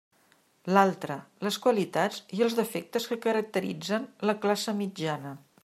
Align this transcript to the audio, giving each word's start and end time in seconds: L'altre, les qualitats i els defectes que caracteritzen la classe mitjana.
L'altre, 0.75 1.17
les 1.47 1.59
qualitats 1.65 2.17
i 2.39 2.43
els 2.47 2.57
defectes 2.61 3.07
que 3.11 3.19
caracteritzen 3.27 4.09
la 4.31 4.37
classe 4.47 4.75
mitjana. 4.81 5.39